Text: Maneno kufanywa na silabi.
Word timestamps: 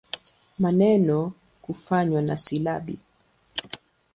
Maneno 0.59 1.33
kufanywa 1.61 2.21
na 2.21 2.37
silabi. 2.37 2.99